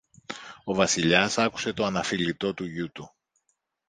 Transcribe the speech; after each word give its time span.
ο 0.63 0.73
Βασιλιάς 0.75 1.37
άκουσε 1.37 1.73
το 1.73 1.85
αναφιλητό 1.85 2.53
του 2.53 2.65
γιου 2.65 2.91
του. 2.91 3.15